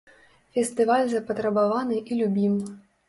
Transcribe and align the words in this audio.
Фестываль 0.57 1.05
запатрабаваны 1.11 2.01
і 2.09 2.19
любім. 2.21 2.57